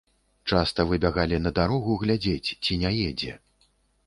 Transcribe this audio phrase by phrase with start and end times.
[0.53, 3.37] Часта выбягалі на дарогу глядзець, ці не едзе.